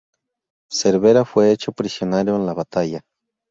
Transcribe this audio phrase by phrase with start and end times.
[0.71, 3.01] Cervera fue hecho prisionero en la batalla.